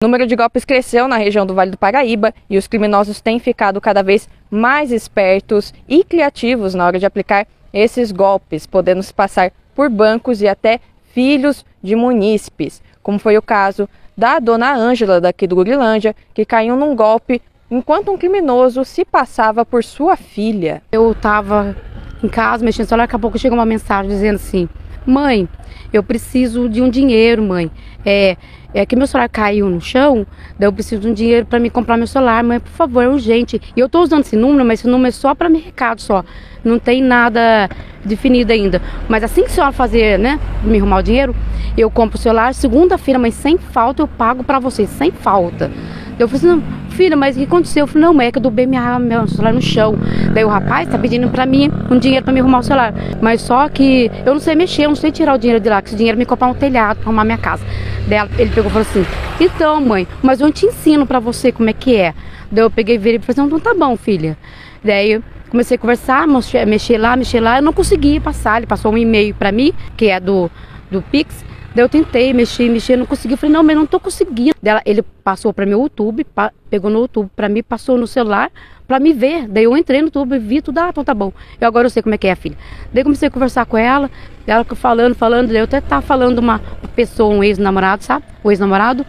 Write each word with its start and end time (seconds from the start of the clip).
O 0.00 0.06
número 0.06 0.28
de 0.28 0.36
golpes 0.36 0.64
cresceu 0.64 1.08
na 1.08 1.16
região 1.16 1.44
do 1.44 1.54
Vale 1.54 1.72
do 1.72 1.76
Paraíba 1.76 2.32
e 2.48 2.56
os 2.56 2.68
criminosos 2.68 3.20
têm 3.20 3.40
ficado 3.40 3.80
cada 3.80 4.00
vez 4.00 4.28
mais 4.48 4.92
espertos 4.92 5.74
e 5.88 6.04
criativos 6.04 6.72
na 6.72 6.86
hora 6.86 7.00
de 7.00 7.04
aplicar 7.04 7.48
esses 7.72 8.12
golpes, 8.12 8.64
podendo 8.64 9.02
se 9.02 9.12
passar 9.12 9.50
por 9.74 9.90
bancos 9.90 10.40
e 10.40 10.46
até 10.46 10.78
filhos 11.12 11.66
de 11.82 11.96
munícipes, 11.96 12.80
como 13.02 13.18
foi 13.18 13.36
o 13.36 13.42
caso 13.42 13.88
da 14.16 14.38
dona 14.38 14.72
Ângela 14.72 15.20
daqui 15.20 15.48
do 15.48 15.56
Gurilândia, 15.56 16.14
que 16.32 16.44
caiu 16.44 16.76
num 16.76 16.94
golpe 16.94 17.42
enquanto 17.68 18.12
um 18.12 18.16
criminoso 18.16 18.84
se 18.84 19.04
passava 19.04 19.66
por 19.66 19.82
sua 19.82 20.14
filha. 20.14 20.80
Eu 20.92 21.10
estava 21.10 21.76
em 22.22 22.28
casa 22.28 22.64
mexendo 22.64 22.84
no 22.84 22.88
celular, 22.90 23.06
daqui 23.06 23.16
a 23.16 23.18
pouco 23.18 23.36
chegou 23.36 23.58
uma 23.58 23.66
mensagem 23.66 24.08
dizendo 24.08 24.36
assim: 24.36 24.68
Mãe, 25.08 25.48
eu 25.90 26.02
preciso 26.02 26.68
de 26.68 26.82
um 26.82 26.90
dinheiro, 26.90 27.42
mãe. 27.42 27.70
É, 28.04 28.36
é 28.74 28.84
que 28.84 28.94
meu 28.94 29.06
celular 29.06 29.26
caiu 29.30 29.66
no 29.70 29.80
chão, 29.80 30.26
daí 30.58 30.68
eu 30.68 30.72
preciso 30.72 31.00
de 31.00 31.08
um 31.08 31.14
dinheiro 31.14 31.46
para 31.46 31.58
me 31.58 31.70
comprar 31.70 31.96
meu 31.96 32.06
celular, 32.06 32.44
mãe, 32.44 32.60
por 32.60 32.70
favor, 32.72 33.02
é 33.02 33.08
urgente. 33.08 33.58
E 33.74 33.80
eu 33.80 33.88
tô 33.88 34.02
usando 34.02 34.20
esse 34.20 34.36
número, 34.36 34.66
mas 34.66 34.80
esse 34.80 34.88
número 34.88 35.08
é 35.08 35.12
só 35.12 35.34
para 35.34 35.48
me 35.48 35.60
recado 35.60 36.02
só. 36.02 36.22
Não 36.62 36.78
tem 36.78 37.02
nada 37.02 37.70
definido 38.04 38.52
ainda. 38.52 38.82
Mas 39.08 39.24
assim 39.24 39.44
que 39.44 39.48
a 39.48 39.50
senhora 39.50 39.72
fazer, 39.72 40.18
né, 40.18 40.38
me 40.62 40.76
arrumar 40.76 40.98
o 40.98 41.02
dinheiro, 41.02 41.34
eu 41.74 41.90
compro 41.90 42.18
o 42.18 42.20
celular, 42.20 42.52
segunda-feira, 42.52 43.18
mas 43.18 43.32
sem 43.32 43.56
falta 43.56 44.02
eu 44.02 44.08
pago 44.08 44.44
para 44.44 44.58
você, 44.58 44.86
sem 44.86 45.10
falta. 45.10 45.70
Eu 46.18 46.28
falei 46.28 46.52
assim, 46.52 46.62
filha, 46.98 47.16
mas 47.16 47.36
o 47.36 47.38
que 47.38 47.44
aconteceu? 47.44 47.84
Eu 47.84 47.86
falei, 47.86 48.08
não, 48.08 48.20
é 48.20 48.32
que 48.32 48.38
eu 48.38 48.42
dobei 48.42 48.66
minha, 48.66 48.98
meu 48.98 49.28
celular 49.28 49.54
no 49.54 49.62
chão. 49.62 49.94
Daí 50.34 50.44
o 50.44 50.48
rapaz 50.48 50.88
tá 50.88 50.98
pedindo 50.98 51.28
pra 51.28 51.46
mim 51.46 51.70
um 51.88 51.96
dinheiro 51.96 52.24
pra 52.24 52.34
me 52.34 52.40
arrumar 52.40 52.58
o 52.58 52.62
celular. 52.64 52.92
Mas 53.22 53.40
só 53.40 53.68
que 53.68 54.10
eu 54.26 54.34
não 54.34 54.40
sei 54.40 54.56
mexer, 54.56 54.86
eu 54.86 54.88
não 54.88 54.96
sei 54.96 55.12
tirar 55.12 55.34
o 55.34 55.38
dinheiro 55.38 55.62
de 55.62 55.68
lá, 55.70 55.80
que 55.80 55.90
esse 55.90 55.96
dinheiro 55.96 56.18
me 56.18 56.26
comprar 56.26 56.48
um 56.48 56.54
telhado 56.54 56.96
pra 56.98 57.06
arrumar 57.06 57.24
minha 57.24 57.38
casa. 57.38 57.64
Daí 58.08 58.28
ele 58.36 58.50
pegou 58.50 58.68
e 58.68 58.72
falou 58.72 58.80
assim, 58.82 59.06
então 59.38 59.80
mãe, 59.80 60.08
mas 60.20 60.40
eu 60.40 60.50
te 60.50 60.66
ensino 60.66 61.06
pra 61.06 61.20
você 61.20 61.52
como 61.52 61.70
é 61.70 61.72
que 61.72 61.94
é. 61.94 62.12
Daí 62.50 62.64
eu 62.64 62.70
peguei 62.70 62.96
e 62.96 62.98
virei 62.98 63.18
e 63.18 63.20
falei 63.20 63.40
assim, 63.40 63.46
então 63.46 63.60
tá 63.60 63.78
bom, 63.78 63.96
filha. 63.96 64.36
Daí 64.82 65.20
comecei 65.50 65.76
a 65.76 65.78
conversar, 65.78 66.26
mexer 66.66 66.98
lá, 66.98 67.14
mexer 67.14 67.38
lá, 67.38 67.58
eu 67.58 67.62
não 67.62 67.72
conseguia 67.72 68.20
passar. 68.20 68.56
Ele 68.56 68.66
passou 68.66 68.92
um 68.92 68.98
e-mail 68.98 69.36
pra 69.36 69.52
mim, 69.52 69.72
que 69.96 70.08
é 70.08 70.18
do, 70.18 70.50
do 70.90 71.00
Pix, 71.00 71.44
Daí 71.74 71.84
eu 71.84 71.88
tentei 71.88 72.32
mexer, 72.32 72.68
mexer, 72.68 72.96
não 72.96 73.06
consegui. 73.06 73.34
Eu 73.34 73.38
falei, 73.38 73.52
não, 73.52 73.62
mas 73.62 73.76
não 73.76 73.86
tô 73.86 74.00
conseguindo. 74.00 74.54
Daí 74.62 74.80
ele 74.84 75.02
passou 75.02 75.52
para 75.52 75.66
meu 75.66 75.82
YouTube, 75.82 76.26
pegou 76.70 76.90
no 76.90 77.00
YouTube 77.00 77.30
para 77.36 77.48
mim, 77.48 77.62
passou 77.62 77.98
no 77.98 78.06
celular 78.06 78.50
para 78.86 78.98
me 78.98 79.12
ver. 79.12 79.46
Daí 79.46 79.64
eu 79.64 79.76
entrei 79.76 80.00
no 80.00 80.06
YouTube 80.06 80.34
e 80.34 80.38
vi 80.38 80.62
tudo, 80.62 80.78
ah, 80.78 80.88
então 80.88 81.04
tá 81.04 81.12
bom. 81.14 81.32
Eu 81.60 81.68
agora 81.68 81.86
eu 81.86 81.90
sei 81.90 82.02
como 82.02 82.14
é 82.14 82.18
que 82.18 82.26
é, 82.26 82.34
filha. 82.34 82.56
Daí 82.92 83.04
comecei 83.04 83.28
a 83.28 83.30
conversar 83.30 83.66
com 83.66 83.76
ela, 83.76 84.10
ela 84.46 84.64
falando, 84.64 85.14
falando, 85.14 85.48
daí 85.48 85.58
eu 85.58 85.64
até 85.64 85.80
tava 85.80 86.02
falando 86.02 86.38
uma 86.38 86.60
pessoa, 86.96 87.34
um 87.34 87.44
ex-namorado, 87.44 88.02
sabe? 88.02 88.24
O 88.42 88.50
ex-namorado 88.50 89.04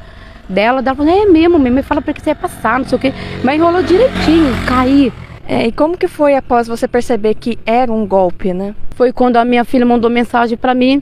dela, 0.49 0.81
dela 0.81 0.97
falou, 0.97 1.13
é 1.13 1.25
mesmo, 1.25 1.57
mesmo, 1.57 1.81
fala 1.81 2.01
pra 2.01 2.13
que 2.13 2.21
você 2.21 2.31
ia 2.31 2.35
passar, 2.35 2.79
não 2.79 2.85
sei 2.85 2.97
o 2.97 3.01
quê. 3.01 3.13
Mas 3.43 3.55
enrolou 3.55 3.81
direitinho, 3.81 4.53
caí. 4.67 5.13
É, 5.47 5.65
e 5.65 5.71
como 5.71 5.97
que 5.97 6.07
foi 6.07 6.35
após 6.35 6.67
você 6.67 6.87
perceber 6.87 7.33
que 7.33 7.57
era 7.65 7.91
um 7.91 8.05
golpe, 8.05 8.53
né? 8.53 8.75
Foi 8.95 9.11
quando 9.11 9.37
a 9.37 9.45
minha 9.45 9.63
filha 9.63 9.85
mandou 9.85 10.09
mensagem 10.09 10.57
para 10.57 10.75
mim, 10.75 11.01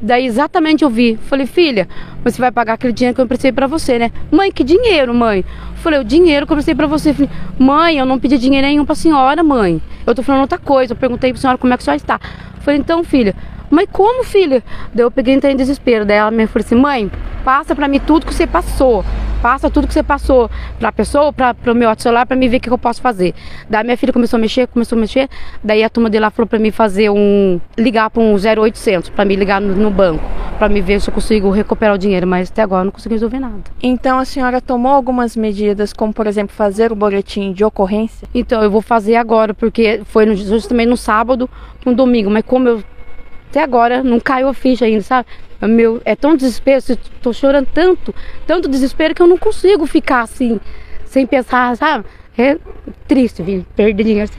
Daí 0.00 0.26
exatamente 0.26 0.84
eu 0.84 0.90
vi. 0.90 1.18
Falei, 1.28 1.46
filha, 1.46 1.88
você 2.22 2.40
vai 2.40 2.52
pagar 2.52 2.74
aquele 2.74 2.92
dinheiro 2.92 3.14
que 3.14 3.20
eu 3.20 3.24
emprestei 3.24 3.50
pra 3.50 3.66
você, 3.66 3.98
né? 3.98 4.12
Mãe, 4.30 4.52
que 4.52 4.62
dinheiro, 4.62 5.12
mãe? 5.12 5.44
Falei, 5.76 5.98
o 5.98 6.04
dinheiro 6.04 6.46
que 6.46 6.52
eu 6.52 6.54
emprestei 6.54 6.74
pra 6.74 6.86
você. 6.86 7.12
Falei, 7.12 7.30
mãe, 7.58 7.98
eu 7.98 8.06
não 8.06 8.18
pedi 8.18 8.38
dinheiro 8.38 8.66
nenhum 8.66 8.84
pra 8.84 8.94
senhora, 8.94 9.42
mãe. 9.42 9.82
Eu 10.06 10.14
tô 10.14 10.22
falando 10.22 10.42
outra 10.42 10.58
coisa. 10.58 10.92
Eu 10.92 10.96
perguntei 10.96 11.32
pra 11.32 11.40
senhora 11.40 11.58
como 11.58 11.72
é 11.72 11.76
que 11.76 11.82
a 11.82 11.84
senhora 11.84 11.96
está. 11.96 12.20
Falei, 12.60 12.78
então, 12.78 13.02
filha, 13.02 13.34
mas 13.70 13.88
como, 13.90 14.24
filha? 14.24 14.62
Daí 14.94 15.04
eu 15.04 15.10
peguei 15.10 15.34
e 15.34 15.36
entrei 15.36 15.52
em 15.52 15.56
desespero. 15.56 16.04
Daí 16.04 16.16
ela 16.16 16.30
me 16.30 16.46
falou 16.46 16.64
assim, 16.64 16.76
mãe, 16.76 17.10
passa 17.44 17.74
pra 17.74 17.88
mim 17.88 17.98
tudo 17.98 18.26
que 18.26 18.34
você 18.34 18.46
passou. 18.46 19.04
Passa 19.42 19.70
tudo 19.70 19.86
que 19.86 19.94
você 19.94 20.02
passou 20.02 20.50
pra 20.78 20.90
pessoa, 20.90 21.32
pra, 21.32 21.54
pro 21.54 21.74
meu 21.74 21.88
celular, 21.96 22.26
pra 22.26 22.36
mim 22.36 22.48
ver 22.48 22.56
o 22.56 22.60
que 22.60 22.70
eu 22.70 22.78
posso 22.78 23.00
fazer. 23.00 23.34
Daí 23.68 23.84
minha 23.84 23.96
filha 23.96 24.12
começou 24.12 24.36
a 24.36 24.40
mexer, 24.40 24.66
começou 24.66 24.98
a 24.98 25.00
mexer. 25.00 25.28
Daí 25.62 25.84
a 25.84 25.88
turma 25.88 26.10
dele 26.10 26.24
lá 26.24 26.30
falou 26.30 26.46
pra 26.46 26.58
mim 26.58 26.70
fazer 26.70 27.10
um. 27.10 27.60
ligar 27.76 28.10
pra 28.10 28.20
um 28.20 28.34
0800, 28.34 29.10
pra 29.10 29.24
me 29.24 29.36
ligar 29.36 29.60
no, 29.60 29.74
no 29.76 29.90
banco, 29.90 30.24
pra 30.58 30.68
me 30.68 30.80
ver 30.80 31.00
se 31.00 31.08
eu 31.08 31.14
consigo 31.14 31.50
recuperar 31.50 31.94
o 31.94 31.98
dinheiro. 31.98 32.26
Mas 32.26 32.50
até 32.50 32.62
agora 32.62 32.82
eu 32.82 32.86
não 32.86 32.92
consegui 32.92 33.14
resolver 33.14 33.38
nada. 33.38 33.62
Então 33.82 34.18
a 34.18 34.24
senhora 34.24 34.60
tomou 34.60 34.92
algumas 34.92 35.36
medidas, 35.36 35.92
como 35.92 36.12
por 36.12 36.26
exemplo 36.26 36.54
fazer 36.54 36.90
o 36.90 36.96
boletim 36.96 37.52
de 37.52 37.64
ocorrência? 37.64 38.26
Então 38.34 38.62
eu 38.62 38.70
vou 38.70 38.82
fazer 38.82 39.16
agora, 39.16 39.54
porque 39.54 40.02
foi 40.04 40.26
no, 40.26 40.34
justamente 40.34 40.88
no 40.88 40.96
sábado, 40.96 41.48
no 41.86 41.94
domingo. 41.94 42.28
Mas 42.28 42.44
como 42.44 42.68
eu 42.68 42.82
até 43.50 43.62
agora 43.62 44.02
não 44.02 44.20
caiu 44.20 44.48
a 44.48 44.54
ficha 44.54 44.84
ainda, 44.84 45.02
sabe? 45.02 45.26
Meu, 45.66 46.00
é 46.04 46.14
tão 46.14 46.36
desespero, 46.36 46.78
estou 46.78 47.32
chorando 47.32 47.66
tanto, 47.74 48.14
tanto 48.46 48.68
desespero 48.68 49.14
que 49.14 49.22
eu 49.22 49.26
não 49.26 49.38
consigo 49.38 49.86
ficar 49.86 50.22
assim, 50.22 50.60
sem 51.06 51.26
pensar, 51.26 51.76
sabe? 51.76 52.04
É 52.36 52.56
triste, 53.08 53.42
vir 53.42 53.64
perder 53.74 54.04
dinheiro. 54.04 54.30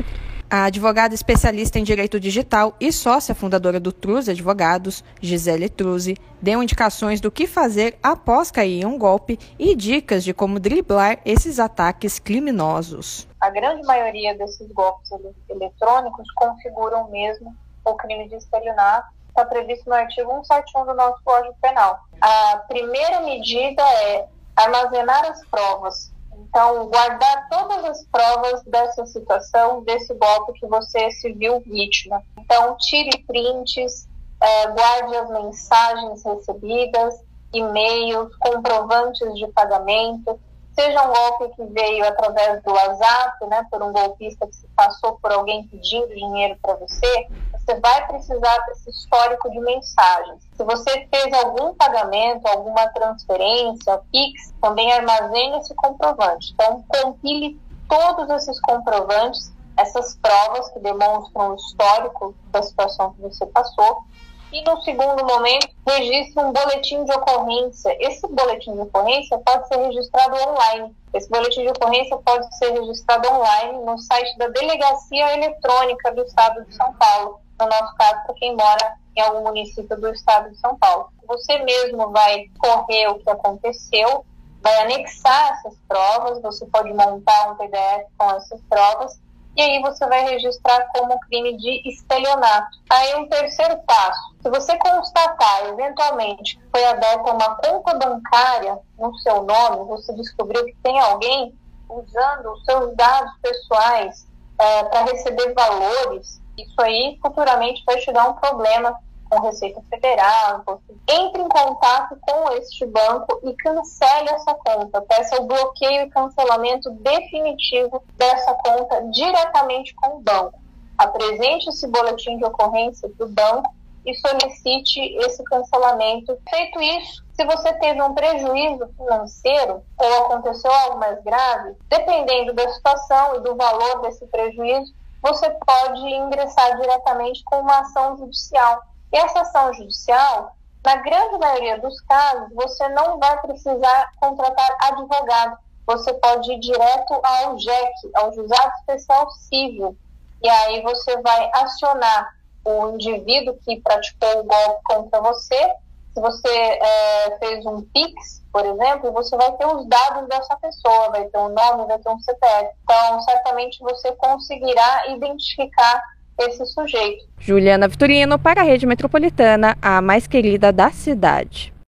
A 0.52 0.64
advogada 0.64 1.14
especialista 1.14 1.78
em 1.78 1.84
direito 1.84 2.20
digital 2.20 2.76
e 2.80 2.92
sócia 2.92 3.36
fundadora 3.36 3.80
do 3.80 3.92
Truze 3.92 4.32
Advogados, 4.32 5.04
Gisele 5.22 5.70
Truze, 5.70 6.18
deu 6.42 6.64
indicações 6.64 7.22
do 7.22 7.30
que 7.30 7.46
fazer 7.46 8.00
após 8.02 8.50
cair 8.50 8.82
em 8.82 8.86
um 8.86 8.98
golpe 8.98 9.38
e 9.60 9.76
dicas 9.76 10.24
de 10.24 10.34
como 10.34 10.60
driblar 10.60 11.20
esses 11.24 11.60
ataques 11.60 12.18
criminosos. 12.18 13.28
A 13.40 13.52
grande 13.52 13.86
maioria 13.86 14.36
desses 14.36 14.68
golpes 14.72 15.12
eletrônicos 15.48 16.26
configuram 16.34 17.12
mesmo 17.12 17.56
o 17.86 17.94
crime 17.94 18.28
de 18.28 18.36
estelionato 18.36 19.19
está 19.40 19.46
previsto 19.46 19.90
no 19.90 19.96
artigo 19.96 20.30
171 20.44 20.86
do 20.86 20.94
nosso 20.94 21.22
Código 21.24 21.56
Penal. 21.62 22.00
A 22.20 22.58
primeira 22.68 23.22
medida 23.22 23.82
é 24.04 24.28
armazenar 24.56 25.26
as 25.26 25.46
provas. 25.46 26.12
Então, 26.36 26.88
guardar 26.88 27.48
todas 27.50 27.86
as 27.86 28.06
provas 28.06 28.64
dessa 28.64 29.06
situação, 29.06 29.84
desse 29.84 30.14
golpe 30.14 30.60
que 30.60 30.68
você 30.68 31.12
se 31.12 31.32
viu 31.34 31.60
vítima. 31.62 32.22
Então, 32.38 32.76
tire 32.78 33.24
prints, 33.26 34.08
é, 34.42 34.68
guarde 34.68 35.16
as 35.16 35.30
mensagens 35.30 36.24
recebidas, 36.24 37.22
e-mails, 37.54 38.36
comprovantes 38.38 39.34
de 39.36 39.48
pagamento, 39.48 40.40
seja 40.74 41.04
um 41.04 41.14
golpe 41.14 41.56
que 41.56 41.66
veio 41.66 42.08
através 42.08 42.64
do 42.64 42.72
WhatsApp, 42.72 43.46
né, 43.48 43.66
por 43.70 43.84
um 43.84 43.92
golpista 43.92 44.48
que 44.48 44.56
se 44.56 44.68
passou 44.76 45.20
por 45.22 45.32
alguém 45.32 45.68
pedindo 45.68 46.08
dinheiro 46.08 46.58
para 46.62 46.76
você, 46.76 47.28
você 47.70 47.80
vai 47.80 48.08
precisar 48.08 48.58
desse 48.66 48.90
histórico 48.90 49.50
de 49.52 49.60
mensagens. 49.60 50.42
Se 50.56 50.64
você 50.64 51.08
fez 51.12 51.34
algum 51.34 51.76
pagamento, 51.76 52.48
alguma 52.48 52.88
transferência, 52.88 54.02
Pix, 54.12 54.52
também 54.60 54.92
armazene 54.92 55.60
esse 55.60 55.76
comprovante. 55.76 56.52
Então, 56.54 56.84
compile 56.88 57.60
todos 57.88 58.28
esses 58.32 58.60
comprovantes, 58.62 59.54
essas 59.78 60.18
provas 60.18 60.70
que 60.70 60.80
demonstram 60.80 61.52
o 61.52 61.56
histórico 61.56 62.36
da 62.48 62.64
situação 62.64 63.14
que 63.14 63.22
você 63.22 63.46
passou, 63.46 64.04
e 64.52 64.64
no 64.64 64.82
segundo 64.82 65.24
momento, 65.24 65.70
registre 65.88 66.44
um 66.44 66.52
boletim 66.52 67.04
de 67.04 67.12
ocorrência. 67.14 67.96
Esse 68.00 68.28
boletim 68.28 68.74
de 68.74 68.82
ocorrência 68.82 69.38
pode 69.46 69.68
ser 69.68 69.78
registrado 69.78 70.36
online. 70.38 70.96
Esse 71.14 71.30
boletim 71.30 71.62
de 71.62 71.70
ocorrência 71.70 72.18
pode 72.18 72.58
ser 72.58 72.72
registrado 72.72 73.30
online 73.32 73.86
no 73.86 73.96
site 74.00 74.36
da 74.40 74.48
Delegacia 74.48 75.36
Eletrônica 75.36 76.12
do 76.16 76.24
Estado 76.24 76.66
de 76.66 76.74
São 76.74 76.92
Paulo. 76.96 77.40
No 77.60 77.68
nosso 77.68 77.96
caso, 77.96 78.24
para 78.26 78.36
quem 78.36 78.56
mora 78.56 78.98
em 79.16 79.22
algum 79.22 79.44
município 79.44 80.00
do 80.00 80.10
Estado 80.10 80.50
de 80.50 80.58
São 80.58 80.78
Paulo. 80.78 81.10
Você 81.28 81.60
mesmo 81.60 82.10
vai 82.12 82.46
correr 82.58 83.08
o 83.08 83.20
que 83.20 83.30
aconteceu, 83.30 84.26
vai 84.62 84.82
anexar 84.84 85.52
essas 85.54 85.78
provas, 85.88 86.42
você 86.42 86.66
pode 86.68 86.94
montar 86.94 87.52
um 87.52 87.56
PDF 87.56 88.08
com 88.18 88.32
essas 88.32 88.62
provas 88.70 89.20
e 89.56 89.62
aí 89.62 89.82
você 89.82 90.08
vai 90.08 90.24
registrar 90.24 90.88
como 90.94 91.20
crime 91.22 91.58
de 91.58 91.90
estelionato. 91.90 92.78
Aí 92.90 93.16
um 93.16 93.28
terceiro 93.28 93.78
passo, 93.86 94.36
se 94.42 94.50
você 94.50 94.78
constatar 94.78 95.66
eventualmente 95.66 96.58
que 96.58 96.64
foi 96.72 96.86
aberta 96.86 97.34
uma 97.34 97.56
conta 97.56 97.94
bancária 97.96 98.80
no 98.98 99.14
seu 99.20 99.44
nome, 99.44 99.86
você 99.86 100.14
descobriu 100.14 100.66
que 100.66 100.76
tem 100.82 101.00
alguém 101.00 101.54
usando 101.90 102.54
os 102.54 102.64
seus 102.64 102.96
dados 102.96 103.34
pessoais 103.42 104.28
é, 104.60 104.84
para 104.84 105.06
receber 105.06 105.54
valores, 105.54 106.40
isso 106.64 106.82
aí 106.82 107.18
futuramente 107.22 107.84
vai 107.86 107.98
te 107.98 108.12
dar 108.12 108.30
um 108.30 108.34
problema 108.34 108.96
com 109.30 109.42
Receita 109.42 109.82
Federal. 109.90 110.64
Entre 111.08 111.42
em 111.42 111.48
contato 111.48 112.18
com 112.22 112.52
este 112.54 112.86
banco 112.86 113.40
e 113.44 113.54
cancele 113.54 114.30
essa 114.30 114.56
conta. 114.56 115.02
Peça 115.02 115.42
o 115.42 115.46
bloqueio 115.46 116.04
e 116.04 116.10
cancelamento 116.10 116.90
definitivo 116.92 118.04
dessa 118.18 118.54
conta 118.56 119.02
diretamente 119.12 119.94
com 119.96 120.18
o 120.18 120.22
banco. 120.22 120.60
Apresente 120.98 121.70
esse 121.70 121.88
boletim 121.88 122.38
de 122.38 122.46
ocorrência 122.46 123.10
para 123.10 123.26
o 123.26 123.30
banco 123.30 123.72
e 124.06 124.16
solicite 124.16 125.00
esse 125.00 125.44
cancelamento. 125.44 126.38
Feito 126.50 126.82
isso, 126.82 127.24
se 127.34 127.46
você 127.46 127.72
teve 127.74 128.02
um 128.02 128.14
prejuízo 128.14 128.88
financeiro 128.98 129.82
ou 129.98 130.26
aconteceu 130.26 130.72
algo 130.72 131.00
mais 131.00 131.22
grave, 131.24 131.76
dependendo 131.88 132.54
da 132.54 132.68
situação 132.70 133.36
e 133.36 133.42
do 133.42 133.56
valor 133.56 134.02
desse 134.02 134.26
prejuízo, 134.28 134.94
você 135.22 135.50
pode 135.50 136.02
ingressar 136.02 136.78
diretamente 136.78 137.44
com 137.44 137.60
uma 137.60 137.80
ação 137.80 138.18
judicial. 138.18 138.82
E 139.12 139.18
essa 139.18 139.42
ação 139.42 139.74
judicial, 139.74 140.56
Na 140.84 140.96
grande 140.96 141.38
maioria 141.38 141.78
dos 141.80 142.00
casos, 142.02 142.54
você 142.54 142.88
não 142.90 143.20
vai 143.20 143.40
precisar 143.42 144.12
contratar 144.18 144.78
advogado. 144.80 145.58
Você 145.86 146.14
pode 146.14 146.52
ir 146.54 146.60
direto 146.60 147.20
ao 147.22 147.60
JEC, 147.60 147.94
ao 148.16 148.34
Juizado 148.34 148.72
Especial 148.80 149.30
Civil, 149.32 149.98
e 150.42 150.48
aí 150.48 150.82
você 150.82 151.22
vai 151.22 151.52
acionar 151.54 152.30
o 152.64 152.90
indivíduo 152.90 153.58
que 153.66 153.82
praticou 153.82 154.40
o 154.40 154.44
golpe 154.44 154.82
contra 154.86 155.22
você. 155.22 155.74
Se 156.14 156.22
você 156.22 156.48
é, 156.48 157.38
fez 157.40 157.66
um 157.66 157.82
PIX, 157.82 158.39
por 158.52 158.66
exemplo, 158.66 159.12
você 159.12 159.36
vai 159.38 159.52
ter 159.54 159.66
os 159.66 159.86
dados 159.88 160.28
dessa 160.28 160.56
pessoa, 160.58 161.10
vai 161.12 161.26
ter 161.26 161.38
um 161.38 161.50
nome, 161.50 161.88
vai 161.88 162.00
ter 162.00 162.10
um 162.10 162.20
CPF. 162.20 162.70
Então, 162.84 163.22
certamente 163.22 163.80
você 163.80 164.12
conseguirá 164.14 165.08
identificar 165.10 166.02
esse 166.40 166.66
sujeito. 166.68 167.28
Juliana 167.38 167.88
Vitorino 167.88 168.40
para 168.40 168.62
a 168.62 168.64
Rede 168.64 168.86
Metropolitana, 168.86 169.78
a 169.82 170.02
mais 170.02 170.26
querida 170.26 170.72
da 170.72 170.90
cidade. 170.90 171.74